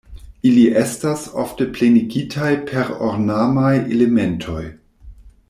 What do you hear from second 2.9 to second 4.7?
ornamaj elementoj.